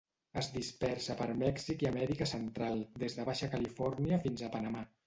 Es 0.41 0.47
dispersa 0.53 1.17
per 1.19 1.27
Mèxic 1.43 1.85
i 1.87 1.91
Amèrica 1.91 2.29
Central, 2.35 2.85
des 3.05 3.21
de 3.21 3.31
Baixa 3.31 3.55
Califòrnia 3.57 4.25
fins 4.27 4.49
a 4.49 4.53
Panamà. 4.59 4.89